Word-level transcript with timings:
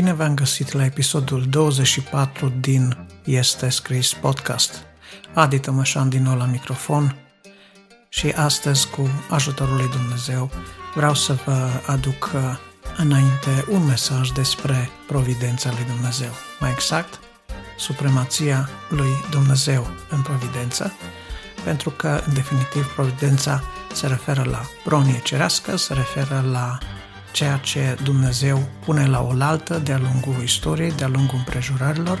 Bine 0.00 0.12
v-am 0.12 0.34
găsit 0.34 0.72
la 0.72 0.84
episodul 0.84 1.46
24 1.48 2.52
din 2.60 3.06
Este 3.24 3.68
Scris 3.68 4.12
Podcast. 4.12 4.82
Adi 5.34 5.58
Tămășan 5.58 6.08
din 6.08 6.22
nou 6.22 6.36
la 6.36 6.44
microfon 6.44 7.16
și 8.08 8.28
astăzi, 8.28 8.90
cu 8.90 9.08
ajutorul 9.30 9.76
lui 9.76 9.88
Dumnezeu, 9.88 10.50
vreau 10.94 11.14
să 11.14 11.36
vă 11.44 11.68
aduc 11.86 12.30
uh, 12.34 12.40
înainte 12.96 13.64
un 13.68 13.84
mesaj 13.84 14.30
despre 14.30 14.90
providența 15.06 15.70
lui 15.70 15.84
Dumnezeu. 15.94 16.30
Mai 16.60 16.70
exact, 16.70 17.20
supremația 17.78 18.68
lui 18.88 19.10
Dumnezeu 19.30 19.86
în 20.10 20.22
providență, 20.22 20.92
pentru 21.64 21.90
că, 21.90 22.22
în 22.26 22.34
definitiv, 22.34 22.86
providența 22.94 23.62
se 23.92 24.06
referă 24.06 24.46
la 24.50 24.60
pronie 24.84 25.20
cerească, 25.22 25.76
se 25.76 25.94
referă 25.94 26.44
la 26.50 26.78
ceea 27.32 27.56
ce 27.56 27.96
Dumnezeu 28.02 28.68
pune 28.84 29.06
la 29.06 29.22
oaltă 29.22 29.78
de-a 29.78 29.98
lungul 29.98 30.42
istoriei, 30.42 30.92
de-a 30.92 31.08
lungul 31.08 31.36
împrejurărilor, 31.36 32.20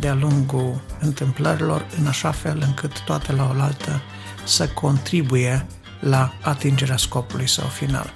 de-a 0.00 0.14
lungul 0.14 0.80
întâmplărilor, 1.00 1.86
în 1.98 2.06
așa 2.06 2.30
fel 2.30 2.62
încât 2.66 3.00
toate 3.00 3.32
la 3.32 3.54
oaltă 3.56 4.02
să 4.44 4.68
contribuie 4.68 5.66
la 6.00 6.32
atingerea 6.42 6.96
scopului 6.96 7.48
său 7.48 7.66
final. 7.66 8.12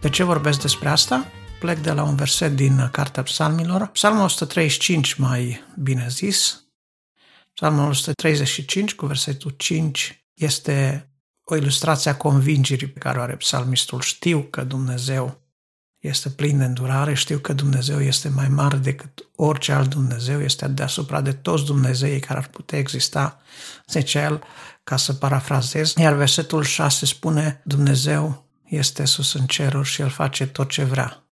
De 0.00 0.08
ce 0.08 0.22
vorbesc 0.24 0.60
despre 0.60 0.88
asta? 0.88 1.26
Plec 1.60 1.78
de 1.78 1.92
la 1.92 2.02
un 2.02 2.14
verset 2.14 2.56
din 2.56 2.88
Cartea 2.92 3.22
Psalmilor, 3.22 3.86
Psalmul 3.86 4.22
135 4.24 5.14
mai 5.14 5.64
bine 5.82 6.06
zis, 6.10 6.62
Psalmul 7.54 7.88
135 7.88 8.94
cu 8.94 9.06
versetul 9.06 9.50
5 9.50 10.26
este 10.34 11.06
o 11.44 11.56
ilustrație 11.56 12.10
a 12.10 12.16
convingerii 12.16 12.86
pe 12.86 12.98
care 12.98 13.18
o 13.18 13.22
are 13.22 13.36
psalmistul. 13.36 14.00
Știu 14.00 14.42
că 14.42 14.64
Dumnezeu 14.64 15.40
este 15.98 16.30
plin 16.30 16.58
de 16.58 16.64
îndurare, 16.64 17.14
știu 17.14 17.38
că 17.38 17.52
Dumnezeu 17.52 18.00
este 18.00 18.28
mai 18.28 18.48
mare 18.48 18.76
decât 18.76 19.28
orice 19.36 19.72
alt 19.72 19.90
Dumnezeu, 19.90 20.42
este 20.42 20.68
deasupra 20.68 21.20
de 21.20 21.32
toți 21.32 21.64
Dumnezeii 21.64 22.20
care 22.20 22.38
ar 22.38 22.46
putea 22.46 22.78
exista, 22.78 23.40
zice 23.86 24.18
el, 24.18 24.42
ca 24.84 24.96
să 24.96 25.12
parafrazez. 25.12 25.94
Iar 25.96 26.12
versetul 26.12 26.62
6 26.62 27.06
spune, 27.06 27.62
Dumnezeu 27.64 28.48
este 28.64 29.04
sus 29.04 29.32
în 29.34 29.46
ceruri 29.46 29.88
și 29.88 30.00
El 30.00 30.08
face 30.08 30.46
tot 30.46 30.70
ce 30.70 30.84
vrea. 30.84 31.26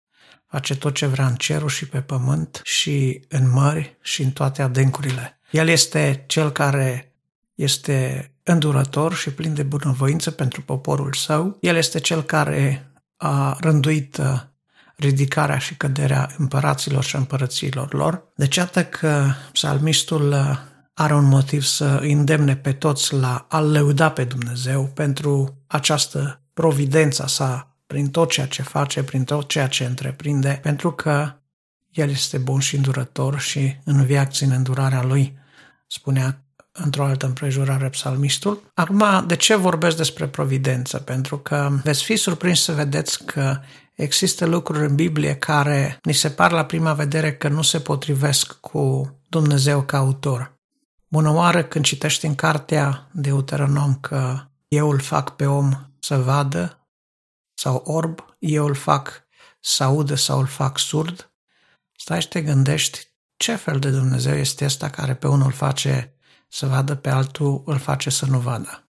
Face 0.47 0.77
tot 0.77 0.95
ce 0.95 1.07
vrea 1.07 1.27
în 1.27 1.35
cerul 1.35 1.69
și 1.69 1.87
pe 1.89 2.01
pământ 2.01 2.61
și 2.65 3.25
în 3.29 3.51
mări 3.51 3.97
și 4.03 4.23
în 4.23 4.31
toate 4.31 4.63
adâncurile. 4.63 5.36
El 5.51 5.69
este 5.69 6.25
cel 6.27 6.51
care 6.51 7.13
este 7.55 8.31
îndurător 8.43 9.15
și 9.15 9.31
plin 9.31 9.55
de 9.55 9.63
bunăvoință 9.63 10.31
pentru 10.31 10.63
poporul 10.63 11.13
său. 11.13 11.57
El 11.61 11.77
este 11.77 12.01
cel 12.01 12.23
care 12.23 12.91
a 13.17 13.57
rânduit 13.61 14.17
uh, 14.17 14.41
ridicarea 14.97 15.59
și 15.59 15.77
căderea 15.77 16.31
împăraților 16.39 17.05
și 17.05 17.17
împărăților 17.17 17.95
lor. 17.95 18.23
Deci 18.35 18.57
iată 18.57 18.85
că 18.85 19.27
psalmistul 19.53 20.33
uh, 20.33 20.59
are 20.95 21.15
un 21.15 21.25
motiv 21.25 21.63
să 21.63 21.99
îndemne 22.03 22.57
pe 22.57 22.73
toți 22.73 23.15
la 23.15 23.47
a 23.49 23.61
lăuda 23.61 24.11
pe 24.11 24.25
Dumnezeu 24.25 24.85
pentru 24.85 25.63
această 25.67 26.41
providența 26.53 27.27
sa 27.27 27.77
prin 27.87 28.11
tot 28.11 28.31
ceea 28.31 28.47
ce 28.47 28.63
face, 28.63 29.03
prin 29.03 29.25
tot 29.25 29.49
ceea 29.49 29.69
ce 29.69 29.85
întreprinde, 29.85 30.59
pentru 30.63 30.93
că 30.93 31.33
El 31.97 32.11
este 32.11 32.39
bun 32.39 32.61
și 32.61 32.77
îndurător 32.77 33.41
și 33.41 33.77
în 33.85 34.05
viață 34.05 34.45
în 34.45 34.51
îndurarea 34.51 35.03
Lui 35.03 35.39
spunea 35.87 36.45
într-o 36.73 37.05
altă 37.05 37.27
împrejurare 37.27 37.89
psalmistul. 37.89 38.71
Acum, 38.75 39.25
de 39.27 39.37
ce 39.37 39.55
vorbesc 39.55 39.97
despre 39.97 40.29
providență? 40.29 40.99
Pentru 40.99 41.39
că 41.39 41.71
veți 41.83 42.03
fi 42.03 42.17
surprins 42.17 42.63
să 42.63 42.73
vedeți 42.73 43.25
că 43.25 43.61
există 43.95 44.47
lucruri 44.47 44.85
în 44.85 44.95
Biblie 44.95 45.35
care 45.35 45.99
ni 46.03 46.13
se 46.13 46.31
par 46.31 46.53
la 46.53 46.65
prima 46.65 46.93
vedere 46.93 47.35
că 47.35 47.49
nu 47.49 47.63
se 47.63 47.81
potrivesc 47.81 48.53
cu 48.61 49.15
Dumnezeu 49.29 49.83
ca 49.83 49.99
autor. 49.99 50.55
Bună 51.09 51.31
oară 51.31 51.65
când 51.65 51.85
citești 51.85 52.27
în 52.27 52.35
cartea 52.35 53.09
de 53.13 53.29
Deuteronom 53.31 53.95
că 53.95 54.41
eu 54.69 54.91
îl 54.91 55.01
fac 55.01 55.37
pe 55.37 55.47
om 55.47 55.73
să 56.01 56.17
vadă 56.17 56.89
sau 57.55 57.83
orb, 57.87 58.25
eu 58.39 58.67
îl 58.67 58.75
fac 58.75 59.25
să 59.61 59.85
audă 59.85 60.15
sau 60.15 60.39
îl 60.39 60.47
fac 60.47 60.79
surd, 60.79 61.31
stai 61.97 62.21
și 62.21 62.29
te 62.29 62.43
gândești 62.43 63.15
ce 63.37 63.55
fel 63.55 63.79
de 63.79 63.91
Dumnezeu 63.91 64.35
este 64.35 64.65
ăsta 64.65 64.91
care 64.91 65.15
pe 65.15 65.29
unul 65.29 65.53
face 65.53 66.15
să 66.49 66.67
vadă, 66.67 66.95
pe 66.95 67.11
altul 67.11 67.63
îl 67.67 67.79
face 67.79 68.11
să 68.11 68.27
nu 68.27 68.39
vadă? 68.39 68.89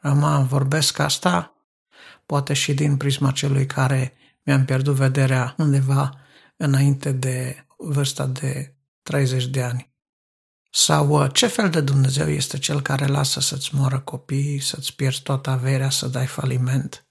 Acum 0.00 0.46
vorbesc 0.46 0.98
asta, 0.98 1.54
poate 2.26 2.52
și 2.52 2.74
din 2.74 2.96
prisma 2.96 3.30
celui 3.30 3.66
care 3.66 4.14
mi-am 4.42 4.64
pierdut 4.64 4.94
vederea 4.94 5.54
undeva 5.58 6.20
înainte 6.56 7.12
de 7.12 7.66
vârsta 7.76 8.26
de 8.26 8.74
30 9.02 9.46
de 9.46 9.62
ani. 9.62 9.94
Sau 10.72 11.08
uh, 11.08 11.30
ce 11.32 11.46
fel 11.46 11.70
de 11.70 11.80
Dumnezeu 11.80 12.28
este 12.28 12.58
cel 12.58 12.80
care 12.80 13.06
lasă 13.06 13.40
să-ți 13.40 13.74
moară 13.74 14.00
copiii, 14.00 14.60
să-ți 14.60 14.94
pierzi 14.94 15.22
toată 15.22 15.50
averea, 15.50 15.90
să 15.90 16.08
dai 16.08 16.26
faliment? 16.26 17.06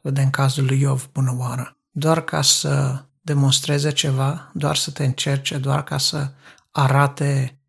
Vedem 0.00 0.30
cazul 0.30 0.64
lui 0.64 0.80
Iov, 0.80 1.08
bună 1.12 1.36
oară. 1.38 1.76
Doar 1.90 2.24
ca 2.24 2.42
să 2.42 3.04
demonstreze 3.20 3.92
ceva, 3.92 4.50
doar 4.54 4.76
să 4.76 4.90
te 4.90 5.04
încerce, 5.04 5.58
doar 5.58 5.84
ca 5.84 5.98
să 5.98 6.32
arate 6.70 7.60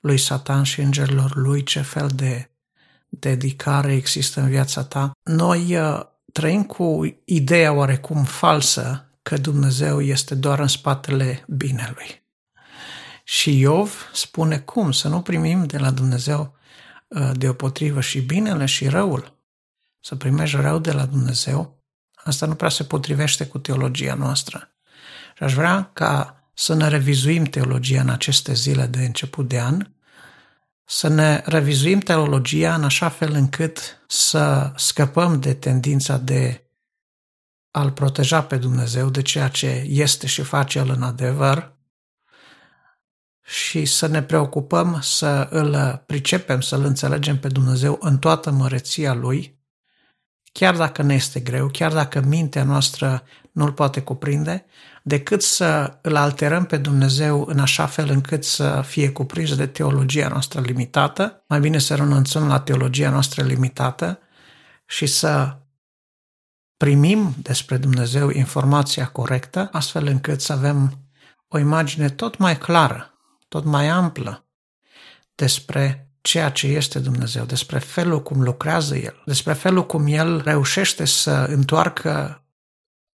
lui 0.00 0.18
Satan 0.18 0.62
și 0.62 0.80
îngerilor 0.80 1.36
lui 1.36 1.62
ce 1.62 1.80
fel 1.80 2.08
de 2.14 2.50
dedicare 3.08 3.92
există 3.92 4.40
în 4.40 4.48
viața 4.48 4.84
ta. 4.84 5.10
Noi 5.22 5.76
uh, 5.76 6.00
trăim 6.32 6.64
cu 6.64 7.00
ideea 7.24 7.72
oarecum 7.72 8.24
falsă 8.24 9.10
că 9.22 9.36
Dumnezeu 9.36 10.00
este 10.00 10.34
doar 10.34 10.58
în 10.58 10.66
spatele 10.66 11.44
binelui. 11.48 12.24
Și 13.24 13.58
Iov 13.58 14.10
spune 14.12 14.58
cum 14.58 14.92
să 14.92 15.08
nu 15.08 15.22
primim 15.22 15.66
de 15.66 15.78
la 15.78 15.90
Dumnezeu 15.90 16.56
uh, 17.08 17.30
deopotrivă 17.34 18.00
și 18.00 18.20
binele 18.20 18.66
și 18.66 18.88
răul. 18.88 19.38
Să 20.00 20.16
primești 20.16 20.56
rău 20.56 20.78
de 20.78 20.92
la 20.92 21.06
Dumnezeu, 21.06 21.84
asta 22.14 22.46
nu 22.46 22.54
prea 22.54 22.68
se 22.68 22.84
potrivește 22.84 23.46
cu 23.46 23.58
teologia 23.58 24.14
noastră. 24.14 24.75
Și 25.36 25.42
aș 25.42 25.54
vrea 25.54 25.90
ca 25.92 26.44
să 26.54 26.74
ne 26.74 26.88
revizuim 26.88 27.44
teologia 27.44 28.00
în 28.00 28.08
aceste 28.08 28.52
zile 28.54 28.86
de 28.86 29.04
început 29.04 29.48
de 29.48 29.60
an, 29.60 29.86
să 30.84 31.08
ne 31.08 31.42
revizuim 31.44 31.98
teologia 31.98 32.74
în 32.74 32.84
așa 32.84 33.08
fel 33.08 33.32
încât 33.32 34.04
să 34.06 34.72
scăpăm 34.76 35.40
de 35.40 35.54
tendința 35.54 36.16
de 36.16 36.70
a-L 37.70 37.90
proteja 37.90 38.42
pe 38.42 38.56
Dumnezeu 38.56 39.10
de 39.10 39.22
ceea 39.22 39.48
ce 39.48 39.84
este 39.88 40.26
și 40.26 40.42
face 40.42 40.78
El 40.78 40.90
în 40.90 41.02
adevăr 41.02 41.76
și 43.42 43.84
să 43.84 44.06
ne 44.06 44.22
preocupăm 44.22 45.00
să 45.00 45.48
îl 45.50 46.02
pricepem, 46.06 46.60
să 46.60 46.76
îl 46.76 46.84
înțelegem 46.84 47.38
pe 47.38 47.48
Dumnezeu 47.48 47.98
în 48.00 48.18
toată 48.18 48.50
măreția 48.50 49.14
Lui, 49.14 49.55
chiar 50.58 50.76
dacă 50.76 51.02
ne 51.02 51.14
este 51.14 51.40
greu, 51.40 51.68
chiar 51.68 51.92
dacă 51.92 52.20
mintea 52.20 52.64
noastră 52.64 53.22
nu-l 53.52 53.72
poate 53.72 54.00
cuprinde, 54.00 54.64
decât 55.02 55.42
să 55.42 55.98
îl 56.02 56.16
alterăm 56.16 56.64
pe 56.64 56.76
Dumnezeu 56.76 57.44
în 57.48 57.58
așa 57.58 57.86
fel 57.86 58.10
încât 58.10 58.44
să 58.44 58.82
fie 58.86 59.10
cuprins 59.10 59.56
de 59.56 59.66
teologia 59.66 60.28
noastră 60.28 60.60
limitată, 60.60 61.44
mai 61.48 61.60
bine 61.60 61.78
să 61.78 61.94
renunțăm 61.94 62.46
la 62.46 62.60
teologia 62.60 63.10
noastră 63.10 63.42
limitată 63.42 64.18
și 64.86 65.06
să 65.06 65.56
primim 66.76 67.34
despre 67.42 67.76
Dumnezeu 67.76 68.28
informația 68.30 69.06
corectă, 69.06 69.68
astfel 69.72 70.06
încât 70.06 70.40
să 70.40 70.52
avem 70.52 71.08
o 71.48 71.58
imagine 71.58 72.08
tot 72.08 72.38
mai 72.38 72.58
clară, 72.58 73.12
tot 73.48 73.64
mai 73.64 73.88
amplă 73.88 74.46
despre 75.34 76.05
ceea 76.26 76.50
ce 76.50 76.66
este 76.66 76.98
Dumnezeu, 76.98 77.44
despre 77.44 77.78
felul 77.78 78.22
cum 78.22 78.42
lucrează 78.42 78.96
El, 78.96 79.22
despre 79.26 79.52
felul 79.52 79.86
cum 79.86 80.06
El 80.06 80.42
reușește 80.44 81.04
să 81.04 81.30
întoarcă 81.30 82.44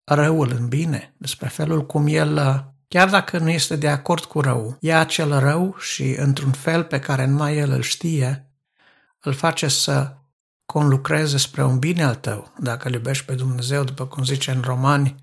răul 0.04 0.52
în 0.52 0.68
bine, 0.68 1.14
despre 1.18 1.48
felul 1.48 1.86
cum 1.86 2.08
el, 2.08 2.66
chiar 2.88 3.10
dacă 3.10 3.38
nu 3.38 3.50
este 3.50 3.76
de 3.76 3.90
acord 3.90 4.24
cu 4.24 4.42
rău, 4.42 4.78
ia 4.80 5.00
acel 5.00 5.40
rău 5.40 5.76
și, 5.80 6.16
într-un 6.18 6.52
fel 6.52 6.84
pe 6.84 7.00
care 7.00 7.26
numai 7.26 7.58
el 7.58 7.72
îl 7.72 7.82
știe, 7.82 8.52
îl 9.20 9.34
face 9.34 9.68
să 9.68 10.16
conlucreze 10.66 11.38
spre 11.38 11.64
un 11.64 11.80
bine 11.80 12.04
al 12.04 12.16
tău, 12.16 12.54
dacă 12.60 12.88
îl 12.88 12.94
iubești 12.94 13.26
pe 13.26 13.34
Dumnezeu, 13.34 13.84
după 13.84 14.06
cum 14.06 14.24
zice 14.24 14.52
în 14.52 14.62
Romani 14.62 15.16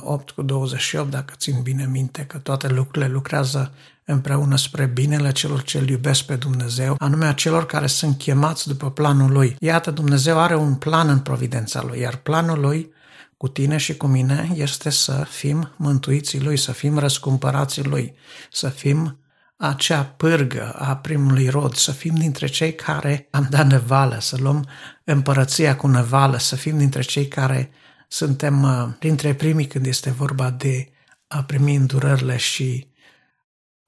8 0.00 0.28
uh, 0.28 0.34
cu 0.34 0.42
28, 0.42 1.10
dacă 1.10 1.34
țin 1.36 1.62
bine 1.62 1.86
minte 1.86 2.22
că 2.22 2.38
toate 2.38 2.68
lucrurile 2.68 3.12
lucrează 3.12 3.72
împreună 4.04 4.56
spre 4.56 4.86
binele 4.86 5.32
celor 5.32 5.62
ce 5.62 5.78
îl 5.78 5.88
iubesc 5.88 6.22
pe 6.22 6.36
Dumnezeu, 6.36 6.94
anume 6.98 7.26
a 7.26 7.32
celor 7.32 7.66
care 7.66 7.86
sunt 7.86 8.18
chemați 8.18 8.68
după 8.68 8.90
planul 8.90 9.32
Lui. 9.32 9.56
Iată, 9.60 9.90
Dumnezeu 9.90 10.38
are 10.38 10.56
un 10.56 10.74
plan 10.74 11.08
în 11.08 11.18
providența 11.18 11.82
Lui, 11.82 12.00
iar 12.00 12.16
planul 12.16 12.60
Lui 12.60 12.94
cu 13.36 13.48
tine 13.48 13.76
și 13.76 13.96
cu 13.96 14.06
mine 14.06 14.50
este 14.54 14.90
să 14.90 15.26
fim 15.28 15.72
mântuiții 15.76 16.42
Lui, 16.42 16.56
să 16.56 16.72
fim 16.72 16.98
răscumpărații 16.98 17.84
Lui, 17.84 18.14
să 18.50 18.68
fim 18.68 19.18
acea 19.56 20.02
pârgă 20.02 20.74
a 20.78 20.96
primului 20.96 21.48
rod, 21.48 21.74
să 21.74 21.92
fim 21.92 22.14
dintre 22.14 22.46
cei 22.46 22.74
care 22.74 23.28
am 23.30 23.46
dat 23.50 23.66
nevală, 23.66 24.16
să 24.20 24.36
luăm 24.40 24.68
împărăția 25.04 25.76
cu 25.76 25.86
nevală, 25.86 26.38
să 26.38 26.56
fim 26.56 26.78
dintre 26.78 27.02
cei 27.02 27.28
care 27.28 27.70
suntem 28.08 28.62
uh, 28.62 28.88
printre 28.98 29.34
primii 29.34 29.66
când 29.66 29.86
este 29.86 30.10
vorba 30.10 30.50
de 30.50 30.90
a 31.26 31.42
primi 31.42 31.74
îndurările 31.74 32.36
și 32.36 32.90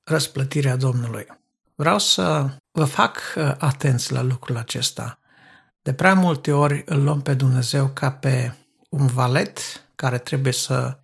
răsplătirea 0.05 0.76
Domnului. 0.76 1.26
Vreau 1.75 1.99
să 1.99 2.56
vă 2.70 2.85
fac 2.85 3.35
uh, 3.37 3.55
atenți 3.59 4.12
la 4.12 4.23
lucrul 4.23 4.56
acesta. 4.56 5.19
De 5.82 5.93
prea 5.93 6.15
multe 6.15 6.53
ori 6.53 6.82
îl 6.87 7.03
luăm 7.03 7.23
pe 7.23 7.35
Dumnezeu 7.35 7.88
ca 7.88 8.11
pe 8.11 8.55
un 8.88 9.06
valet 9.06 9.59
care 9.94 10.19
trebuie 10.19 10.53
să 10.53 10.99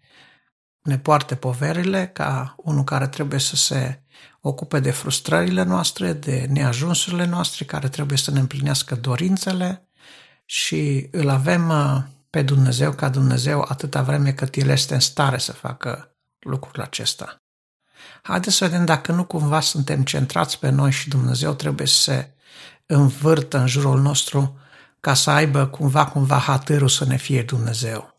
ne 0.83 0.99
poarte 0.99 1.35
poverile, 1.35 2.11
ca 2.13 2.55
unul 2.57 2.85
care 2.85 3.09
trebuie 3.09 3.41
să 3.41 3.57
se 3.57 4.03
ocupe 4.41 4.81
de 4.81 4.91
frustrările 4.91 5.63
noastre, 5.63 6.13
de 6.13 6.47
neajunsurile 6.51 7.25
noastre, 7.25 7.65
care 7.65 7.89
trebuie 7.89 8.19
să 8.19 8.31
ne 8.31 8.41
împlinească 8.41 8.95
dorințele 8.95 9.89
și 10.45 11.09
îl 11.11 11.29
avem 11.29 11.69
uh, 11.69 12.03
pe 12.35 12.43
Dumnezeu 12.43 12.93
ca 12.93 13.09
Dumnezeu 13.09 13.65
atâta 13.69 14.03
vreme 14.03 14.33
cât 14.33 14.55
El 14.57 14.69
este 14.69 14.95
în 14.95 15.01
stare 15.01 15.39
să 15.39 15.53
facă 15.53 16.17
lucrul 16.39 16.83
acesta. 16.83 17.43
Haideți 18.23 18.57
să 18.57 18.65
vedem 18.65 18.85
dacă 18.85 19.13
nu 19.13 19.25
cumva 19.25 19.61
suntem 19.61 20.03
centrați 20.03 20.59
pe 20.59 20.69
noi 20.69 20.91
și 20.91 21.09
Dumnezeu 21.09 21.55
trebuie 21.55 21.87
să 21.87 22.03
se 22.03 22.35
învârtă 22.87 23.59
în 23.59 23.67
jurul 23.67 24.01
nostru 24.01 24.59
ca 25.01 25.15
să 25.15 25.31
aibă 25.31 25.67
cumva, 25.67 26.07
cumva 26.07 26.37
hatărul 26.37 26.89
să 26.89 27.05
ne 27.05 27.17
fie 27.17 27.43
Dumnezeu. 27.43 28.15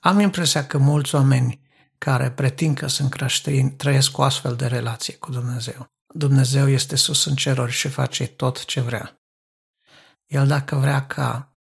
Am 0.00 0.20
impresia 0.20 0.66
că 0.66 0.78
mulți 0.78 1.14
oameni 1.14 1.60
care 1.98 2.30
pretind 2.30 2.78
că 2.78 2.86
sunt 2.86 3.10
creștini 3.10 3.70
trăiesc 3.70 4.18
o 4.18 4.22
astfel 4.22 4.56
de 4.56 4.66
relație 4.66 5.14
cu 5.14 5.30
Dumnezeu. 5.30 5.90
Dumnezeu 6.14 6.68
este 6.68 6.96
sus 6.96 7.24
în 7.24 7.34
ceruri 7.34 7.72
și 7.72 7.88
face 7.88 8.26
tot 8.26 8.64
ce 8.64 8.80
vrea. 8.80 9.20
El 10.26 10.46
dacă 10.46 10.76
vrea 10.76 11.06
ca 11.06 11.54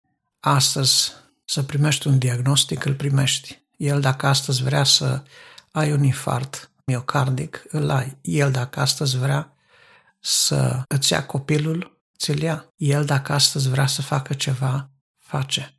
astăzi 0.40 1.24
să 1.46 1.62
primești 1.62 2.06
un 2.06 2.18
diagnostic, 2.18 2.84
îl 2.84 2.94
primești. 2.94 3.62
El 3.76 4.00
dacă 4.00 4.26
astăzi 4.26 4.62
vrea 4.62 4.84
să 4.84 5.22
ai 5.70 5.92
un 5.92 6.02
infart 6.02 6.70
miocardic, 6.84 7.64
îl 7.68 7.90
ai. 7.90 8.16
El 8.20 8.50
dacă 8.50 8.80
astăzi 8.80 9.18
vrea 9.18 9.52
să 10.20 10.82
îți 10.88 11.12
ia 11.12 11.26
copilul, 11.26 12.00
ți-l 12.18 12.42
ia. 12.42 12.72
El 12.76 13.04
dacă 13.04 13.32
astăzi 13.32 13.68
vrea 13.68 13.86
să 13.86 14.02
facă 14.02 14.34
ceva, 14.34 14.90
face. 15.16 15.74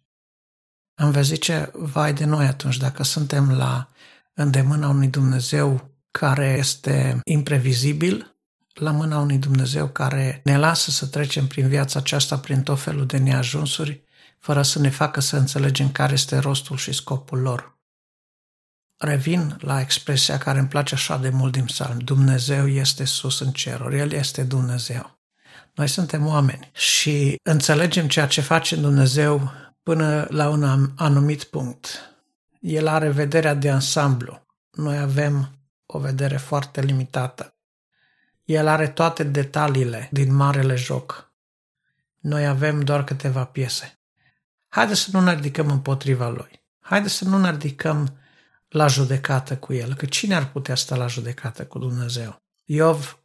Am 0.96 1.12
vrea 1.12 1.22
zice, 1.22 1.72
vai 1.74 2.14
de 2.14 2.26
noi 2.26 2.46
atunci, 2.46 2.78
dacă 2.78 3.04
suntem 3.04 3.52
la 3.52 3.90
îndemâna 4.34 4.90
unui 4.90 5.08
Dumnezeu 5.08 5.92
care 6.12 6.56
este 6.58 7.20
imprevizibil, 7.24 8.36
la 8.74 8.92
mâna 8.92 9.20
unui 9.20 9.38
Dumnezeu 9.38 9.88
care 9.88 10.42
ne 10.44 10.58
lasă 10.58 10.92
să 10.92 11.06
trecem 11.06 11.48
prin 11.48 11.68
viața 11.68 12.00
aceasta 12.00 12.38
prin 12.38 12.62
tot 12.62 12.80
felul 12.80 13.06
de 13.06 13.18
neajunsuri, 13.18 14.04
fără 14.48 14.62
să 14.62 14.80
ne 14.80 14.90
facă 14.90 15.20
să 15.20 15.38
înțelegem 15.38 15.92
care 15.92 16.14
este 16.14 16.38
rostul 16.38 16.78
și 16.78 16.92
scopul 16.92 17.40
lor. 17.40 17.78
Revin 18.98 19.58
la 19.60 19.80
expresia 19.80 20.38
care 20.38 20.60
îmi 20.60 20.68
place 20.68 20.94
așa 20.94 21.18
de 21.18 21.30
mult 21.30 21.52
din 21.52 21.66
psalm. 21.66 21.98
Dumnezeu 21.98 22.68
este 22.68 23.06
sus 23.06 23.40
în 23.40 23.52
ceruri, 23.52 23.98
El 23.98 24.12
este 24.12 24.44
Dumnezeu. 24.44 25.20
Noi 25.74 25.88
suntem 25.88 26.26
oameni 26.26 26.72
și 26.74 27.36
înțelegem 27.44 28.08
ceea 28.08 28.28
ce 28.28 28.42
face 28.42 28.76
Dumnezeu 28.76 29.52
până 29.84 30.28
la 30.30 30.50
un 30.50 30.92
anumit 30.96 31.44
punct. 31.44 31.88
El 32.60 32.88
are 32.88 33.10
vederea 33.10 33.54
de 33.54 33.70
ansamblu. 33.70 34.46
Noi 34.72 34.98
avem 34.98 35.60
o 35.86 36.00
vedere 36.00 36.38
foarte 36.38 36.82
limitată. 36.82 37.56
El 38.44 38.68
are 38.68 38.88
toate 38.88 39.24
detaliile 39.24 40.10
din 40.12 40.36
marele 40.36 40.76
joc. 40.76 41.32
Noi 42.20 42.48
avem 42.48 42.82
doar 42.82 43.04
câteva 43.04 43.46
piese. 43.46 43.97
Haideți 44.68 45.00
să 45.00 45.10
nu 45.12 45.22
ne 45.22 45.34
ridicăm 45.34 45.70
împotriva 45.70 46.30
lui. 46.30 46.66
Haideți 46.80 47.14
să 47.14 47.26
nu 47.26 47.38
ne 47.38 47.52
ridicăm 47.52 48.18
la 48.68 48.88
judecată 48.88 49.58
cu 49.58 49.74
el, 49.74 49.94
că 49.94 50.06
cine 50.06 50.36
ar 50.36 50.52
putea 50.52 50.76
sta 50.76 50.96
la 50.96 51.08
judecată 51.08 51.66
cu 51.66 51.80
Dumnezeu? 51.80 52.42
Iov, 52.66 53.20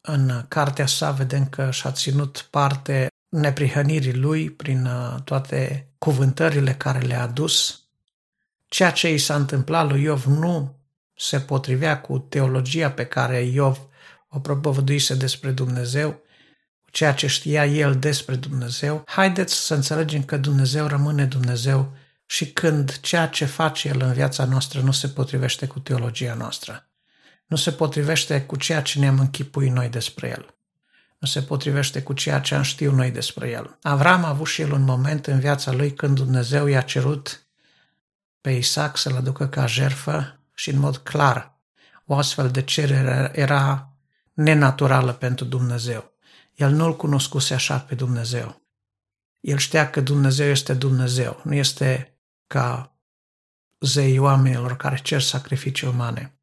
în 0.00 0.44
cartea 0.48 0.86
sa, 0.86 1.10
vedem 1.10 1.48
că 1.48 1.70
și-a 1.70 1.92
ținut 1.92 2.48
parte 2.50 3.06
neprihănirii 3.28 4.14
lui 4.14 4.50
prin 4.50 4.84
uh, 4.86 5.22
toate 5.24 5.88
cuvântările 5.98 6.74
care 6.74 6.98
le-a 6.98 7.22
adus. 7.22 7.82
Ceea 8.68 8.90
ce 8.90 9.12
i 9.12 9.18
s-a 9.18 9.34
întâmplat 9.34 9.90
lui 9.90 10.02
Iov 10.02 10.24
nu 10.24 10.76
se 11.16 11.40
potrivea 11.40 12.00
cu 12.00 12.18
teologia 12.18 12.90
pe 12.90 13.06
care 13.06 13.40
Iov 13.40 13.78
o 14.28 14.38
propovăduise 14.38 15.14
despre 15.14 15.50
Dumnezeu, 15.50 16.22
ceea 16.90 17.14
ce 17.14 17.26
știa 17.26 17.66
el 17.66 17.98
despre 17.98 18.34
Dumnezeu. 18.34 19.02
Haideți 19.06 19.54
să 19.54 19.74
înțelegem 19.74 20.22
că 20.22 20.36
Dumnezeu 20.36 20.86
rămâne 20.86 21.24
Dumnezeu 21.24 21.92
și 22.26 22.52
când 22.52 23.00
ceea 23.00 23.26
ce 23.26 23.44
face 23.44 23.88
El 23.88 24.00
în 24.02 24.12
viața 24.12 24.44
noastră 24.44 24.80
nu 24.80 24.92
se 24.92 25.08
potrivește 25.08 25.66
cu 25.66 25.78
teologia 25.78 26.34
noastră, 26.34 26.88
nu 27.46 27.56
se 27.56 27.72
potrivește 27.72 28.42
cu 28.42 28.56
ceea 28.56 28.82
ce 28.82 28.98
ne-am 28.98 29.18
închipuit 29.18 29.72
noi 29.72 29.88
despre 29.88 30.28
El 30.28 30.58
nu 31.18 31.26
se 31.26 31.42
potrivește 31.42 32.02
cu 32.02 32.12
ceea 32.12 32.40
ce 32.40 32.54
am 32.54 32.62
știut 32.62 32.94
noi 32.94 33.10
despre 33.10 33.48
el. 33.48 33.78
Avram 33.82 34.24
a 34.24 34.28
avut 34.28 34.46
și 34.46 34.62
el 34.62 34.72
un 34.72 34.82
moment 34.82 35.26
în 35.26 35.38
viața 35.38 35.72
lui 35.72 35.92
când 35.92 36.16
Dumnezeu 36.16 36.66
i-a 36.66 36.80
cerut 36.80 37.46
pe 38.40 38.50
Isaac 38.50 38.96
să-l 38.96 39.16
aducă 39.16 39.48
ca 39.48 39.66
jerfă 39.66 40.40
și 40.54 40.70
în 40.70 40.78
mod 40.78 40.96
clar 40.96 41.56
o 42.06 42.16
astfel 42.16 42.50
de 42.50 42.62
cerere 42.62 43.30
era 43.34 43.92
nenaturală 44.32 45.12
pentru 45.12 45.44
Dumnezeu. 45.44 46.12
El 46.58 46.70
nu-L 46.70 46.96
cunoscuse 46.96 47.54
așa 47.54 47.78
pe 47.78 47.94
Dumnezeu. 47.94 48.62
El 49.40 49.58
știa 49.58 49.90
că 49.90 50.00
Dumnezeu 50.00 50.48
este 50.48 50.74
Dumnezeu, 50.74 51.40
nu 51.44 51.54
este 51.54 52.18
ca 52.46 52.98
zei 53.78 54.18
oamenilor 54.18 54.76
care 54.76 55.00
cer 55.02 55.20
sacrificii 55.20 55.86
umane. 55.86 56.40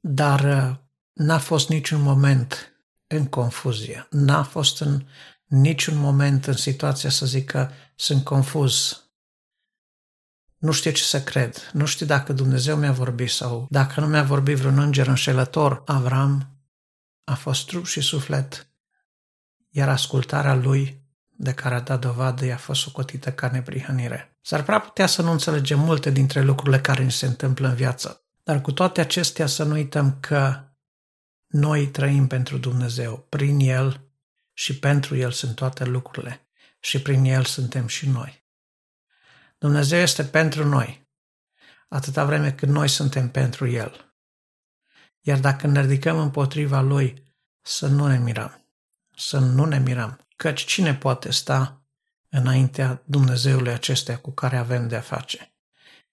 Dar 0.00 0.40
uh, 0.40 0.76
n-a 1.12 1.38
fost 1.38 1.68
niciun 1.68 2.00
moment 2.00 2.76
în 3.06 3.26
confuzie. 3.26 4.06
N-a 4.10 4.42
fost 4.42 4.80
în 4.80 5.06
niciun 5.44 5.96
moment 5.96 6.46
în 6.46 6.56
situația 6.56 7.10
să 7.10 7.26
zică 7.26 7.72
sunt 7.94 8.24
confuz. 8.24 9.04
Nu 10.58 10.72
știu 10.72 10.90
ce 10.90 11.02
să 11.02 11.22
cred. 11.22 11.70
Nu 11.72 11.84
știu 11.84 12.06
dacă 12.06 12.32
Dumnezeu 12.32 12.76
mi-a 12.76 12.92
vorbit 12.92 13.30
sau 13.30 13.66
dacă 13.70 14.00
nu 14.00 14.06
mi-a 14.06 14.24
vorbit 14.24 14.56
vreun 14.56 14.78
înger 14.78 15.06
înșelător. 15.06 15.82
Avram 15.86 16.46
a 17.24 17.34
fost 17.34 17.66
trup 17.66 17.86
și 17.86 18.00
suflet, 18.00 18.71
iar 19.72 19.88
ascultarea 19.88 20.54
lui 20.54 21.02
de 21.28 21.54
care 21.54 21.74
a 21.74 21.80
dat 21.80 22.00
dovadă 22.00 22.44
i-a 22.44 22.56
fost 22.56 22.80
socotită 22.80 23.32
ca 23.32 23.50
neprihănire. 23.50 24.36
S-ar 24.40 24.62
prea 24.62 24.78
putea 24.78 25.06
să 25.06 25.22
nu 25.22 25.30
înțelegem 25.30 25.78
multe 25.78 26.10
dintre 26.10 26.42
lucrurile 26.42 26.80
care 26.80 27.02
ni 27.02 27.12
se 27.12 27.26
întâmplă 27.26 27.68
în 27.68 27.74
viață, 27.74 28.24
dar 28.42 28.60
cu 28.60 28.72
toate 28.72 29.00
acestea 29.00 29.46
să 29.46 29.64
nu 29.64 29.72
uităm 29.72 30.20
că 30.20 30.64
noi 31.46 31.86
trăim 31.86 32.26
pentru 32.26 32.58
Dumnezeu, 32.58 33.26
prin 33.28 33.58
El 33.58 34.10
și 34.52 34.78
pentru 34.78 35.16
El 35.16 35.30
sunt 35.30 35.54
toate 35.54 35.84
lucrurile 35.84 36.46
și 36.80 37.02
prin 37.02 37.24
El 37.24 37.44
suntem 37.44 37.86
și 37.86 38.08
noi. 38.08 38.46
Dumnezeu 39.58 39.98
este 40.00 40.24
pentru 40.24 40.64
noi, 40.64 41.08
atâta 41.88 42.24
vreme 42.24 42.52
cât 42.52 42.68
noi 42.68 42.88
suntem 42.88 43.30
pentru 43.30 43.66
El. 43.66 44.14
Iar 45.20 45.38
dacă 45.38 45.66
ne 45.66 45.80
ridicăm 45.80 46.18
împotriva 46.18 46.80
Lui, 46.80 47.36
să 47.60 47.86
nu 47.86 48.06
ne 48.06 48.18
mirăm, 48.18 48.61
să 49.28 49.38
nu 49.38 49.64
ne 49.64 49.78
mirăm, 49.78 50.26
căci 50.36 50.64
cine 50.64 50.94
poate 50.94 51.32
sta 51.32 51.82
înaintea 52.28 53.02
Dumnezeului 53.04 53.72
acestea 53.72 54.18
cu 54.18 54.30
care 54.30 54.56
avem 54.56 54.88
de 54.88 54.96
a 54.96 55.00
face? 55.00 55.52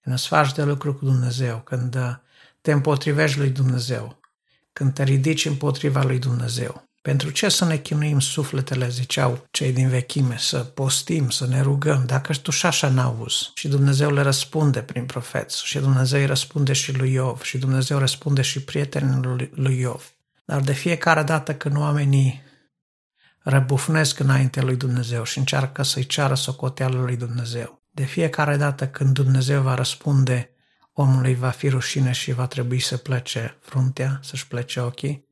Când 0.00 0.14
îți 0.14 0.26
faci 0.26 0.52
de 0.52 0.62
lucru 0.62 0.94
cu 0.94 1.04
Dumnezeu, 1.04 1.60
când 1.60 2.20
te 2.60 2.72
împotrivești 2.72 3.38
lui 3.38 3.50
Dumnezeu, 3.50 4.20
când 4.72 4.94
te 4.94 5.02
ridici 5.02 5.44
împotriva 5.44 6.02
lui 6.02 6.18
Dumnezeu. 6.18 6.88
Pentru 7.02 7.30
ce 7.30 7.48
să 7.48 7.64
ne 7.64 7.76
chinuim 7.76 8.20
sufletele, 8.20 8.88
ziceau 8.88 9.46
cei 9.50 9.72
din 9.72 9.88
vechime, 9.88 10.36
să 10.38 10.58
postim, 10.58 11.30
să 11.30 11.46
ne 11.46 11.60
rugăm, 11.60 12.04
dacă 12.06 12.32
tu 12.32 12.50
și 12.50 12.66
așa 12.66 12.88
n-auzi. 12.88 13.50
Și 13.54 13.68
Dumnezeu 13.68 14.10
le 14.10 14.22
răspunde 14.22 14.82
prin 14.82 15.06
profeți, 15.06 15.66
și 15.66 15.78
Dumnezeu 15.78 16.20
îi 16.20 16.26
răspunde 16.26 16.72
și 16.72 16.96
lui 16.96 17.12
Iov, 17.12 17.42
și 17.42 17.58
Dumnezeu 17.58 17.98
răspunde 17.98 18.42
și 18.42 18.64
prietenilor 18.64 19.50
lui 19.54 19.78
Iov. 19.78 20.12
Dar 20.44 20.60
de 20.60 20.72
fiecare 20.72 21.22
dată 21.22 21.54
când 21.54 21.76
oamenii 21.76 22.42
răbufnesc 23.42 24.18
înainte 24.18 24.60
lui 24.60 24.76
Dumnezeu 24.76 25.24
și 25.24 25.38
încearcă 25.38 25.82
să-i 25.82 26.06
ceară 26.06 26.34
socoteală 26.34 27.00
lui 27.00 27.16
Dumnezeu, 27.16 27.82
de 27.90 28.04
fiecare 28.04 28.56
dată 28.56 28.88
când 28.88 29.14
Dumnezeu 29.14 29.62
va 29.62 29.74
răspunde 29.74 30.54
omului 30.92 31.34
va 31.34 31.50
fi 31.50 31.68
rușine 31.68 32.12
și 32.12 32.32
va 32.32 32.46
trebui 32.46 32.80
să 32.80 32.96
plece 32.96 33.58
fruntea, 33.60 34.20
să-și 34.22 34.46
plece 34.46 34.80
ochii 34.80 35.28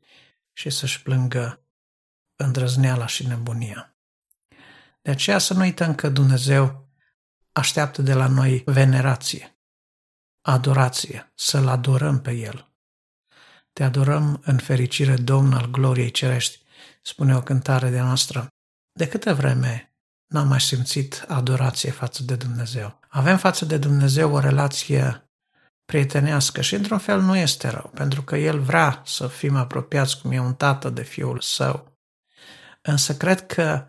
și 0.53 0.71
să-și 0.71 1.03
plângă 1.03 1.63
îndrăzneala 2.37 3.07
și 3.07 3.27
nebunia. 3.27 3.97
De 5.03 5.11
aceea 5.11 5.39
să 5.39 5.55
nu 5.55 5.61
uităm 5.61 5.95
că 5.95 6.09
Dumnezeu 6.09 6.89
așteaptă 7.53 8.03
de 8.03 8.15
la 8.15 8.27
noi 8.27 8.63
venerație, 8.67 9.59
adorație, 10.41 11.33
să-L 11.35 11.69
adorăm 11.69 12.21
pe 12.21 12.33
El. 12.33 12.73
Te 13.73 13.85
adorăm 13.85 14.41
în 14.45 14.59
fericire, 14.59 15.17
Domn 15.17 15.53
al 15.53 15.71
gloriei 15.71 16.11
cerești, 16.11 16.67
spune 17.09 17.37
o 17.37 17.43
cântare 17.43 17.91
de 17.91 18.01
noastră. 18.01 18.47
De 18.93 19.09
câte 19.09 19.33
vreme 19.33 19.95
n-am 20.27 20.49
mai 20.49 20.61
simțit 20.61 21.25
adorație 21.29 21.91
față 21.91 22.23
de 22.23 22.37
Dumnezeu? 22.37 23.01
Avem 23.09 23.39
față 23.39 23.65
de 23.65 23.79
Dumnezeu 23.79 24.33
o 24.33 24.39
relație 24.39 25.31
prietenească 25.85 26.61
și 26.61 26.75
într-un 26.75 26.99
fel 26.99 27.21
nu 27.21 27.37
este 27.37 27.69
rău, 27.69 27.91
pentru 27.95 28.23
că 28.23 28.37
El 28.37 28.61
vrea 28.61 29.03
să 29.05 29.27
fim 29.27 29.57
apropiați 29.57 30.21
cum 30.21 30.31
e 30.31 30.41
un 30.41 30.55
tată 30.55 30.91
de 30.91 31.03
fiul 31.03 31.41
său. 31.41 31.99
Însă 32.83 33.17
cred 33.17 33.47
că 33.47 33.87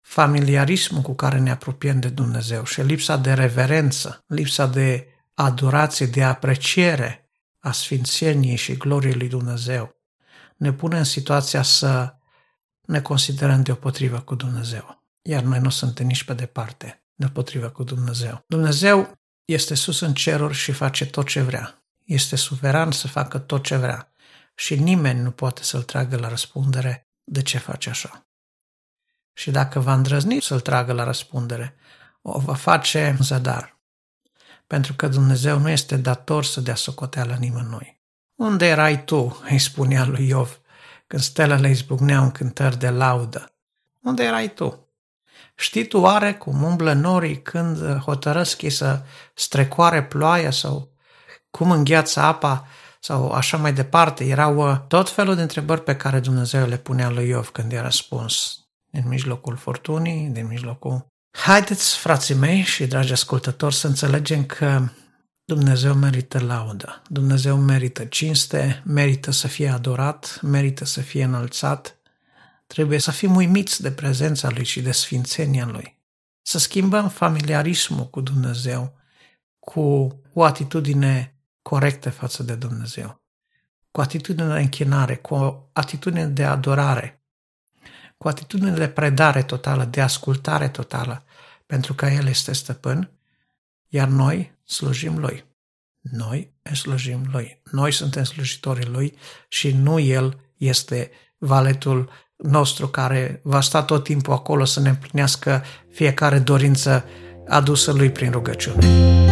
familiarismul 0.00 1.02
cu 1.02 1.14
care 1.14 1.38
ne 1.38 1.50
apropiem 1.50 2.00
de 2.00 2.08
Dumnezeu 2.08 2.64
și 2.64 2.80
lipsa 2.80 3.16
de 3.16 3.32
reverență, 3.32 4.24
lipsa 4.26 4.66
de 4.66 5.06
adorație, 5.34 6.06
de 6.06 6.24
apreciere 6.24 7.30
a 7.58 7.72
sfințeniei 7.72 8.56
și 8.56 8.76
gloriei 8.76 9.14
lui 9.14 9.28
Dumnezeu, 9.28 10.00
ne 10.56 10.72
pune 10.72 10.98
în 10.98 11.04
situația 11.04 11.62
să 11.62 12.16
ne 12.92 13.00
considerăm 13.00 13.62
deopotrivă 13.62 14.20
cu 14.20 14.34
Dumnezeu. 14.34 15.02
Iar 15.22 15.42
noi 15.42 15.58
nu 15.58 15.70
suntem 15.70 16.06
nici 16.06 16.24
pe 16.24 16.34
departe 16.34 17.04
deopotrivă 17.14 17.68
cu 17.68 17.82
Dumnezeu. 17.84 18.44
Dumnezeu 18.46 19.18
este 19.44 19.74
sus 19.74 20.00
în 20.00 20.14
ceruri 20.14 20.54
și 20.54 20.72
face 20.72 21.06
tot 21.06 21.28
ce 21.28 21.40
vrea. 21.40 21.84
Este 22.04 22.36
suveran 22.36 22.90
să 22.90 23.08
facă 23.08 23.38
tot 23.38 23.62
ce 23.62 23.76
vrea. 23.76 24.12
Și 24.54 24.76
nimeni 24.76 25.20
nu 25.20 25.30
poate 25.30 25.62
să-l 25.62 25.82
tragă 25.82 26.16
la 26.16 26.28
răspundere 26.28 27.08
de 27.24 27.42
ce 27.42 27.58
face 27.58 27.90
așa. 27.90 28.26
Și 29.32 29.50
dacă 29.50 29.80
va 29.80 29.94
îndrăzni 29.94 30.42
să-l 30.42 30.60
tragă 30.60 30.92
la 30.92 31.04
răspundere, 31.04 31.76
o 32.22 32.38
va 32.38 32.54
face 32.54 33.08
în 33.08 33.24
zadar. 33.24 33.80
Pentru 34.66 34.94
că 34.94 35.08
Dumnezeu 35.08 35.58
nu 35.58 35.68
este 35.68 35.96
dator 35.96 36.44
să 36.44 36.60
dea 36.60 36.74
socoteală 36.74 37.36
nimănui. 37.40 38.00
Unde 38.34 38.66
erai 38.66 39.04
tu, 39.04 39.42
îi 39.50 39.58
spunea 39.58 40.04
lui 40.04 40.28
Iov, 40.28 40.61
când 41.12 41.24
stelele 41.24 41.70
izbucneau 41.70 42.22
în 42.22 42.30
cântări 42.30 42.78
de 42.78 42.88
laudă? 42.88 43.52
Unde 44.02 44.22
erai 44.22 44.54
tu? 44.54 44.88
Știi 45.54 45.86
tu 45.86 45.98
oare 45.98 46.34
cum 46.34 46.62
umblă 46.62 46.92
norii 46.92 47.42
când 47.42 47.98
hotărăsc 47.98 48.62
ei 48.62 48.70
să 48.70 49.02
strecoare 49.34 50.02
ploaia 50.02 50.50
sau 50.50 50.92
cum 51.50 51.70
îngheață 51.70 52.20
apa 52.20 52.66
sau 53.00 53.30
așa 53.30 53.56
mai 53.56 53.72
departe? 53.72 54.24
Erau 54.24 54.70
uh, 54.70 54.76
tot 54.88 55.10
felul 55.10 55.34
de 55.34 55.42
întrebări 55.42 55.82
pe 55.82 55.96
care 55.96 56.20
Dumnezeu 56.20 56.66
le 56.66 56.76
punea 56.76 57.10
lui 57.10 57.28
Iov 57.28 57.48
când 57.48 57.72
i-a 57.72 57.82
răspuns 57.82 58.58
din 58.90 59.08
mijlocul 59.08 59.56
furtunii, 59.56 60.28
din 60.28 60.46
mijlocul... 60.46 61.06
Haideți, 61.30 61.96
frații 61.96 62.34
mei 62.34 62.60
și 62.60 62.86
dragi 62.86 63.12
ascultători, 63.12 63.74
să 63.74 63.86
înțelegem 63.86 64.44
că 64.44 64.82
Dumnezeu 65.44 65.94
merită 65.94 66.38
laudă, 66.38 67.02
Dumnezeu 67.08 67.56
merită 67.56 68.04
cinste, 68.04 68.82
merită 68.86 69.30
să 69.30 69.48
fie 69.48 69.68
adorat, 69.68 70.38
merită 70.42 70.84
să 70.84 71.00
fie 71.00 71.24
înălțat, 71.24 71.96
Trebuie 72.72 72.98
să 72.98 73.10
fim 73.10 73.34
uimiți 73.34 73.82
de 73.82 73.92
prezența 73.92 74.50
Lui 74.50 74.64
și 74.64 74.82
de 74.82 74.92
sfințenia 74.92 75.66
Lui. 75.66 75.98
Să 76.42 76.58
schimbăm 76.58 77.08
familiarismul 77.08 78.10
cu 78.10 78.20
Dumnezeu 78.20 78.98
cu 79.58 80.08
o 80.32 80.44
atitudine 80.44 81.36
corectă 81.62 82.10
față 82.10 82.42
de 82.42 82.54
Dumnezeu, 82.54 83.22
cu 83.90 84.00
atitudine 84.00 84.46
de 84.54 84.60
închinare, 84.60 85.16
cu 85.16 85.34
o 85.34 85.68
atitudine 85.72 86.26
de 86.26 86.44
adorare, 86.44 87.22
cu 88.16 88.28
atitudine 88.28 88.70
de 88.70 88.88
predare 88.88 89.42
totală, 89.42 89.84
de 89.84 90.00
ascultare 90.00 90.68
totală, 90.68 91.24
pentru 91.66 91.94
că 91.94 92.06
El 92.06 92.26
este 92.26 92.52
stăpân, 92.52 93.10
iar 93.88 94.08
noi 94.08 94.51
slujim 94.64 95.18
Lui. 95.18 95.44
Noi 96.00 96.54
slujim 96.74 97.28
Lui. 97.32 97.62
Noi 97.70 97.92
suntem 97.92 98.24
slujitorii 98.24 98.88
Lui 98.88 99.14
și 99.48 99.72
nu 99.72 99.98
El 99.98 100.40
este 100.56 101.10
valetul 101.38 102.10
nostru 102.36 102.88
care 102.88 103.40
va 103.44 103.60
sta 103.60 103.82
tot 103.82 104.04
timpul 104.04 104.32
acolo 104.32 104.64
să 104.64 104.80
ne 104.80 104.88
împlinească 104.88 105.64
fiecare 105.90 106.38
dorință 106.38 107.04
adusă 107.48 107.92
lui 107.92 108.10
prin 108.10 108.30
rugăciune. 108.30 109.31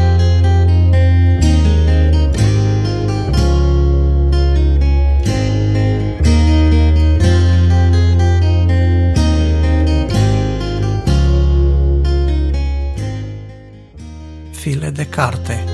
File 14.70 14.90
de 14.90 15.06
carte 15.06 15.64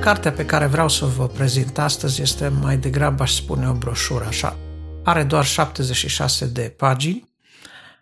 Cartea 0.00 0.32
pe 0.32 0.46
care 0.46 0.66
vreau 0.66 0.88
să 0.88 1.04
vă 1.04 1.28
prezint 1.28 1.78
astăzi 1.78 2.22
este 2.22 2.48
mai 2.48 2.76
degrabă, 2.76 3.22
aș 3.22 3.32
spune, 3.32 3.68
o 3.68 3.72
broșură, 3.72 4.24
așa. 4.24 4.56
Are 5.04 5.24
doar 5.24 5.44
76 5.44 6.46
de 6.46 6.74
pagini 6.76 7.34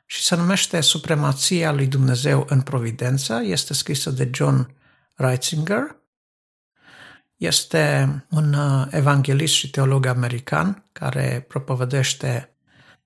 și 0.07 0.23
se 0.23 0.37
numește 0.37 0.81
Supremația 0.81 1.73
lui 1.73 1.87
Dumnezeu 1.87 2.47
în 2.49 2.61
Providență. 2.61 3.41
Este 3.45 3.75
scrisă 3.75 4.11
de 4.11 4.31
John 4.35 4.75
Reitzinger. 5.15 5.97
Este 7.37 8.09
un 8.31 8.53
uh, 8.53 8.87
evanghelist 8.91 9.55
și 9.55 9.71
teolog 9.71 10.07
american 10.07 10.85
care 11.03 11.45
propovădește 11.49 12.57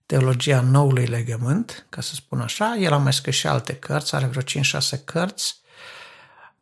teologia 0.07 0.61
noului 0.61 1.07
legământ, 1.07 1.87
ca 1.89 2.01
să 2.01 2.15
spun 2.15 2.41
așa. 2.41 2.77
El 2.79 2.93
a 2.93 2.97
mai 2.97 3.13
scris 3.13 3.35
și 3.35 3.47
alte 3.47 3.77
cărți, 3.77 4.15
are 4.15 4.27
vreo 4.27 4.43
5-6 4.43 5.05
cărți. 5.05 5.61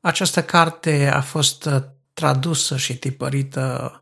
Această 0.00 0.43
carte 0.43 1.11
a 1.12 1.21
fost 1.21 1.64
uh, 1.64 1.83
tradusă 2.12 2.76
și 2.76 2.99
tipărită 2.99 3.99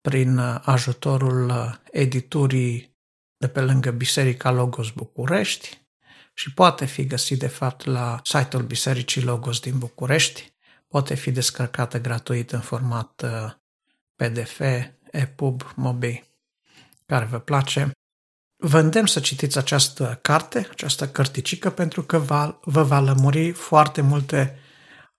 prin 0.00 0.38
ajutorul 0.62 1.52
editurii 1.90 2.96
de 3.36 3.48
pe 3.48 3.60
lângă 3.60 3.90
Biserica 3.90 4.50
Logos 4.50 4.90
București 4.90 5.86
și 6.34 6.54
poate 6.54 6.84
fi 6.84 7.06
găsit 7.06 7.38
de 7.38 7.46
fapt 7.46 7.84
la 7.84 8.20
site-ul 8.24 8.62
Bisericii 8.62 9.22
Logos 9.22 9.60
din 9.60 9.78
București. 9.78 10.52
Poate 10.88 11.14
fi 11.14 11.30
descărcată 11.30 12.00
gratuit 12.00 12.52
în 12.52 12.60
format 12.60 13.22
uh, 13.24 13.52
PDF, 14.16 14.60
EPUB, 15.10 15.72
MOBI, 15.74 16.27
care 17.12 17.24
vă 17.24 17.38
place. 17.38 17.90
Vă 18.56 18.78
îndemn 18.78 19.06
să 19.06 19.20
citiți 19.20 19.58
această 19.58 20.18
carte, 20.22 20.68
această 20.70 21.08
cărticică, 21.08 21.70
pentru 21.70 22.02
că 22.02 22.18
va, 22.18 22.58
vă 22.62 22.82
va 22.82 23.00
lămuri 23.00 23.50
foarte 23.50 24.00
multe 24.00 24.58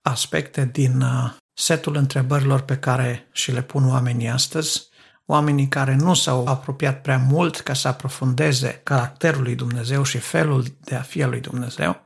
aspecte 0.01 0.69
din 0.72 1.01
uh, 1.01 1.34
setul 1.53 1.96
întrebărilor 1.96 2.62
pe 2.62 2.77
care 2.77 3.27
și 3.31 3.51
le 3.51 3.62
pun 3.62 3.89
oamenii 3.89 4.29
astăzi, 4.29 4.89
oamenii 5.25 5.67
care 5.67 5.96
nu 5.96 6.13
s-au 6.13 6.48
apropiat 6.48 7.01
prea 7.01 7.17
mult 7.17 7.60
ca 7.60 7.74
să 7.74 7.88
aprofundeze 7.88 8.81
caracterul 8.84 9.43
lui 9.43 9.55
Dumnezeu 9.55 10.03
și 10.03 10.17
felul 10.17 10.65
de 10.79 10.96
a 10.96 11.01
fi 11.01 11.24
al 11.24 11.29
lui 11.29 11.39
Dumnezeu, 11.39 12.05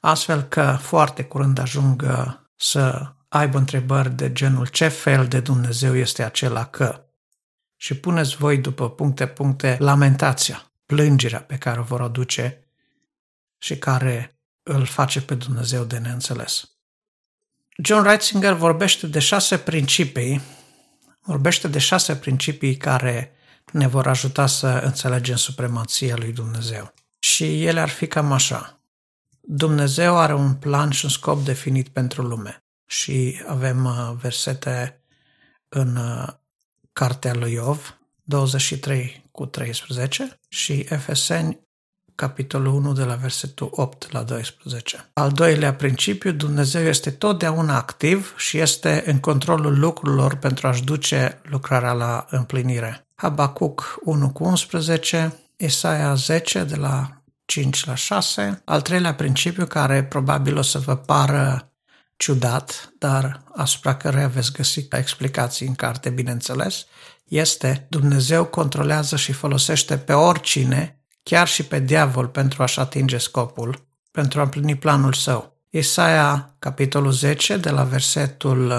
astfel 0.00 0.42
că 0.42 0.78
foarte 0.80 1.24
curând 1.24 1.58
ajung 1.58 2.02
uh, 2.02 2.34
să 2.56 3.12
aibă 3.28 3.58
întrebări 3.58 4.16
de 4.16 4.32
genul 4.32 4.66
ce 4.66 4.88
fel 4.88 5.26
de 5.26 5.40
Dumnezeu 5.40 5.96
este 5.96 6.22
acela 6.22 6.64
că. 6.64 7.05
Și 7.76 7.94
puneți 7.94 8.36
voi 8.36 8.58
după 8.58 8.90
puncte, 8.90 9.26
puncte, 9.26 9.76
lamentația, 9.80 10.70
plângerea 10.86 11.40
pe 11.40 11.56
care 11.56 11.80
o 11.80 11.82
vor 11.82 12.00
aduce 12.00 12.64
și 13.58 13.78
care 13.78 14.38
îl 14.62 14.84
face 14.84 15.22
pe 15.22 15.34
Dumnezeu 15.34 15.84
de 15.84 15.98
neînțeles. 15.98 16.70
John 17.82 18.02
Ratzinger 18.02 18.52
vorbește 18.52 19.06
de 19.06 19.18
șase 19.18 19.58
principii, 19.58 20.40
vorbește 21.20 21.68
de 21.68 21.78
șase 21.78 22.16
principii 22.16 22.76
care 22.76 23.32
ne 23.72 23.86
vor 23.86 24.06
ajuta 24.06 24.46
să 24.46 24.66
înțelegem 24.66 25.36
supremația 25.36 26.16
lui 26.16 26.32
Dumnezeu. 26.32 26.94
Și 27.18 27.64
ele 27.64 27.80
ar 27.80 27.88
fi 27.88 28.06
cam 28.06 28.32
așa. 28.32 28.80
Dumnezeu 29.40 30.16
are 30.16 30.34
un 30.34 30.54
plan 30.54 30.90
și 30.90 31.04
un 31.04 31.10
scop 31.10 31.44
definit 31.44 31.88
pentru 31.88 32.22
lume. 32.22 32.64
Și 32.86 33.42
avem 33.46 33.84
uh, 33.84 34.12
versete 34.20 35.00
în 35.68 35.96
uh, 35.96 36.28
cartea 36.98 37.34
lui 37.34 37.52
Iov, 37.52 37.98
23 38.22 39.28
cu 39.30 39.46
13 39.46 40.38
și 40.48 40.86
Efeseni 40.88 41.60
capitolul 42.14 42.74
1 42.74 42.92
de 42.92 43.04
la 43.04 43.14
versetul 43.14 43.68
8 43.70 44.12
la 44.12 44.22
12. 44.22 45.10
Al 45.12 45.30
doilea 45.30 45.74
principiu, 45.74 46.32
Dumnezeu 46.32 46.82
este 46.82 47.10
totdeauna 47.10 47.76
activ 47.76 48.34
și 48.36 48.58
este 48.58 49.02
în 49.06 49.18
controlul 49.18 49.78
lucrurilor 49.78 50.34
pentru 50.36 50.66
a-și 50.66 50.84
duce 50.84 51.40
lucrarea 51.42 51.92
la 51.92 52.26
împlinire. 52.30 53.06
Habacuc 53.14 53.98
1 54.04 54.30
cu 54.30 54.44
11, 54.44 55.38
Isaia 55.56 56.14
10 56.14 56.64
de 56.64 56.76
la 56.76 57.22
5 57.44 57.84
la 57.84 57.94
6. 57.94 58.62
Al 58.64 58.80
treilea 58.80 59.14
principiu, 59.14 59.66
care 59.66 60.04
probabil 60.04 60.56
o 60.56 60.62
să 60.62 60.78
vă 60.78 60.96
pară 60.96 61.70
ciudat, 62.16 62.92
dar 62.98 63.42
asupra 63.54 63.96
căruia 63.96 64.28
veți 64.28 64.52
găsi 64.52 64.86
explicații 64.90 65.66
în 65.66 65.74
carte, 65.74 66.10
bineînțeles, 66.10 66.86
este 67.24 67.86
Dumnezeu 67.90 68.44
controlează 68.44 69.16
și 69.16 69.32
folosește 69.32 69.98
pe 69.98 70.12
oricine 70.12 71.00
chiar 71.22 71.48
și 71.48 71.62
pe 71.62 71.80
diavol 71.80 72.26
pentru 72.26 72.62
a-și 72.62 72.80
atinge 72.80 73.18
scopul, 73.18 73.86
pentru 74.10 74.40
a 74.40 74.42
împlini 74.42 74.76
planul 74.76 75.12
său. 75.12 75.56
Isaia, 75.70 76.54
capitolul 76.58 77.12
10, 77.12 77.56
de 77.56 77.70
la 77.70 77.82
versetul 77.82 78.72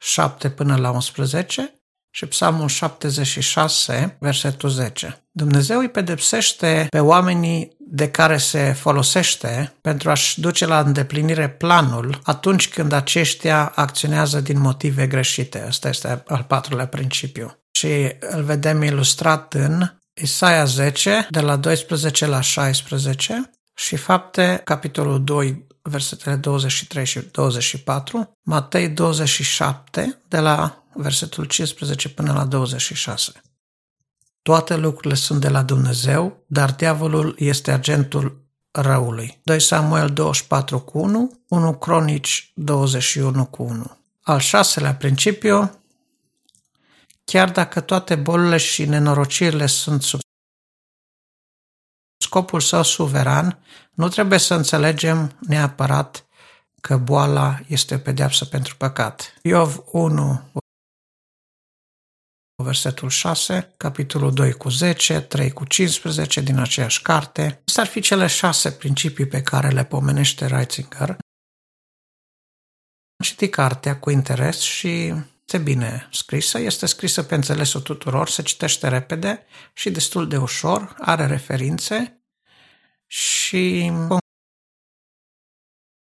7 0.00 0.46
uh, 0.46 0.52
până 0.54 0.76
la 0.76 0.90
11 0.90 1.80
și 2.10 2.26
Psalmul 2.26 2.68
76, 2.68 4.16
versetul 4.20 4.68
10. 4.68 5.24
Dumnezeu 5.30 5.78
îi 5.78 5.88
pedepsește 5.88 6.86
pe 6.90 7.00
oamenii 7.00 7.76
de 7.94 8.10
care 8.10 8.36
se 8.36 8.72
folosește 8.72 9.74
pentru 9.80 10.10
a-și 10.10 10.40
duce 10.40 10.66
la 10.66 10.80
îndeplinire 10.80 11.48
planul 11.48 12.20
atunci 12.22 12.68
când 12.68 12.92
aceștia 12.92 13.72
acționează 13.74 14.40
din 14.40 14.60
motive 14.60 15.06
greșite. 15.06 15.60
Asta 15.60 15.88
este 15.88 16.22
al 16.26 16.44
patrulea 16.48 16.86
principiu. 16.86 17.58
Și 17.72 18.16
îl 18.20 18.42
vedem 18.42 18.82
ilustrat 18.82 19.54
în 19.54 19.90
Isaia 20.14 20.64
10, 20.64 21.26
de 21.30 21.40
la 21.40 21.56
12 21.56 22.26
la 22.26 22.40
16 22.40 23.50
și 23.74 23.96
fapte, 23.96 24.60
capitolul 24.64 25.24
2, 25.24 25.66
versetele 25.82 26.36
23 26.36 27.04
și 27.06 27.20
24, 27.20 28.38
Matei 28.42 28.88
27, 28.88 30.18
de 30.28 30.38
la 30.38 30.84
versetul 30.94 31.44
15 31.44 32.08
până 32.08 32.32
la 32.32 32.44
26. 32.44 33.32
Toate 34.44 34.76
lucrurile 34.76 35.14
sunt 35.14 35.40
de 35.40 35.48
la 35.48 35.62
Dumnezeu, 35.62 36.44
dar 36.46 36.72
diavolul 36.72 37.34
este 37.38 37.70
agentul 37.70 38.42
răului. 38.70 39.40
2 39.42 39.60
Samuel 39.60 40.12
24 40.12 40.80
cu 40.80 40.98
1, 40.98 41.40
1 41.48 41.74
Cronici 41.74 42.52
21 42.54 43.46
cu 43.46 43.62
1. 43.62 43.96
Al 44.22 44.38
șaselea 44.38 44.94
principiu, 44.94 45.80
chiar 47.24 47.50
dacă 47.50 47.80
toate 47.80 48.14
bolile 48.14 48.56
și 48.56 48.84
nenorocirile 48.84 49.66
sunt 49.66 50.02
sub 50.02 50.20
scopul 52.16 52.60
său 52.60 52.82
suveran, 52.82 53.58
nu 53.94 54.08
trebuie 54.08 54.38
să 54.38 54.54
înțelegem 54.54 55.36
neapărat 55.40 56.26
că 56.80 56.96
boala 56.96 57.60
este 57.66 57.94
o 57.94 57.98
pedeapsă 57.98 58.44
pentru 58.44 58.76
păcat. 58.76 59.34
Iov 59.42 59.82
1, 59.90 60.50
versetul 62.64 63.08
6, 63.08 63.72
capitolul 63.76 64.32
2 64.32 64.52
cu 64.52 64.68
10, 64.68 65.20
3 65.20 65.50
cu 65.50 65.64
15 65.64 66.40
din 66.40 66.58
aceeași 66.58 67.02
carte. 67.02 67.42
Acestea 67.42 67.82
ar 67.82 67.88
fi 67.88 68.00
cele 68.00 68.26
șase 68.26 68.70
principii 68.70 69.26
pe 69.26 69.42
care 69.42 69.68
le 69.68 69.84
pomenește 69.84 70.46
Reitzinger. 70.46 71.08
Am 73.16 73.24
citit 73.24 73.50
cartea 73.52 73.98
cu 73.98 74.10
interes 74.10 74.60
și 74.60 75.12
este 75.46 75.58
bine 75.58 76.08
scrisă, 76.12 76.58
este 76.58 76.86
scrisă 76.86 77.22
pe 77.22 77.34
înțelesul 77.34 77.80
tuturor, 77.80 78.28
se 78.28 78.42
citește 78.42 78.88
repede 78.88 79.46
și 79.72 79.90
destul 79.90 80.28
de 80.28 80.36
ușor, 80.36 80.94
are 81.00 81.26
referințe 81.26 82.24
și 83.06 83.92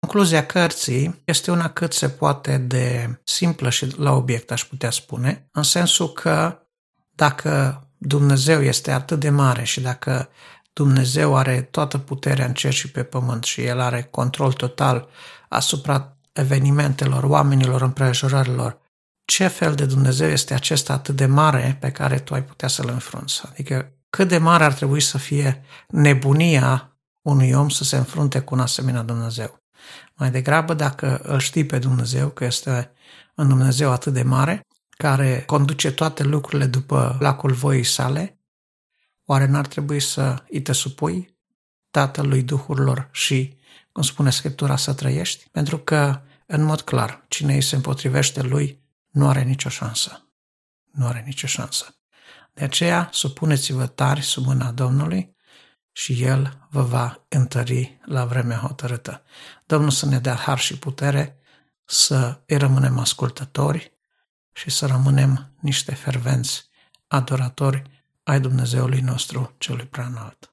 concluzia 0.00 0.47
cărții 0.47 1.23
este 1.25 1.50
una 1.50 1.71
cât 1.71 1.93
se 1.93 2.09
poate 2.09 2.59
de 2.59 3.19
simplă 3.25 3.71
și 3.71 3.99
la 3.99 4.12
obiect, 4.12 4.50
aș 4.50 4.64
putea 4.64 4.90
spune, 4.90 5.49
în 5.52 5.62
sensul 5.62 6.12
că 6.12 6.59
dacă 7.11 7.83
Dumnezeu 7.99 8.62
este 8.62 8.90
atât 8.90 9.21
de 9.21 9.31
mare 9.31 9.64
și 9.64 9.81
dacă 9.81 10.28
Dumnezeu 10.73 11.37
are 11.37 11.62
toată 11.62 11.99
puterea 11.99 12.47
în 12.47 12.55
cer 12.55 12.73
și 12.73 12.90
pe 12.90 13.02
pământ 13.02 13.45
și 13.45 13.62
El 13.62 13.81
are 13.81 14.02
control 14.11 14.52
total 14.52 15.09
asupra 15.49 16.17
evenimentelor, 16.33 17.25
oamenilor, 17.25 17.83
împrejurărilor, 17.83 18.81
ce 19.25 19.47
fel 19.47 19.75
de 19.75 19.85
Dumnezeu 19.87 20.28
este 20.28 20.55
acesta 20.55 20.93
atât 20.93 21.17
de 21.17 21.26
mare 21.26 21.76
pe 21.81 21.90
care 21.90 22.19
tu 22.19 22.35
ai 22.35 22.45
putea 22.45 22.69
să-l 22.69 22.88
înfrunți? 22.88 23.43
Adică 23.49 23.93
cât 24.11 24.28
de 24.28 24.38
mare 24.38 24.64
ar 24.64 24.73
trebui 24.73 25.00
să 25.00 25.19
fie 25.19 25.64
nebunia 25.88 26.99
unui 27.23 27.52
om 27.52 27.69
să 27.69 27.85
se 27.85 27.97
înfrunte 27.97 28.40
cu 28.40 28.55
un 28.55 28.61
asemenea 28.61 29.02
Dumnezeu. 29.02 29.59
Mai 30.19 30.31
degrabă, 30.31 30.75
dacă 30.75 31.21
îl 31.23 31.39
știi 31.39 31.67
pe 31.67 31.79
Dumnezeu, 31.79 32.28
că 32.28 32.45
este 32.45 32.93
un 33.35 33.49
Dumnezeu 33.49 33.91
atât 33.91 34.13
de 34.13 34.23
mare, 34.23 34.67
care 34.91 35.43
conduce 35.47 35.93
toate 35.93 36.23
lucrurile 36.23 36.67
după 36.67 37.17
lacul 37.21 37.52
voii 37.52 37.85
sale, 37.85 38.41
oare 39.25 39.47
n-ar 39.47 39.67
trebui 39.67 40.00
să 40.00 40.45
îi 40.50 40.63
te 40.63 40.73
supui 40.73 41.37
Tatălui 41.91 42.43
Duhurilor 42.43 43.09
și, 43.13 43.59
cum 43.93 44.02
spune 44.02 44.31
Scriptura, 44.31 44.76
să 44.76 44.95
trăiești? 44.95 45.49
Pentru 45.50 45.78
că, 45.78 46.21
în 46.47 46.63
mod 46.63 46.81
clar, 46.81 47.25
cine 47.28 47.54
îi 47.54 47.63
se 47.63 47.76
împotrivește 47.76 48.43
lui 48.43 48.83
nu 49.11 49.28
are 49.28 49.43
nicio 49.43 49.69
șansă. 49.69 50.31
Nu 50.93 51.07
are 51.07 51.23
nicio 51.26 51.47
șansă. 51.47 51.99
De 52.54 52.65
aceea, 52.65 53.09
supuneți-vă 53.13 53.87
tari 53.87 54.23
sub 54.23 54.45
mâna 54.45 54.71
Domnului 54.71 55.37
și 55.99 56.23
El 56.23 56.67
vă 56.71 56.82
va 56.82 57.25
întări 57.28 57.99
la 58.04 58.25
vremea 58.25 58.56
hotărâtă. 58.56 59.23
Domnul 59.67 59.91
să 59.91 60.06
ne 60.06 60.19
dea 60.19 60.34
har 60.34 60.58
și 60.58 60.78
putere 60.78 61.39
să 61.84 62.41
îi 62.47 62.56
rămânem 62.56 62.99
ascultători 62.99 63.93
și 64.52 64.71
să 64.71 64.87
rămânem 64.87 65.54
niște 65.61 65.95
fervenți 65.95 66.69
adoratori 67.06 67.82
ai 68.23 68.41
Dumnezeului 68.41 69.00
nostru 69.00 69.54
celui 69.58 69.87
prea 69.87 70.04
înalt. 70.04 70.52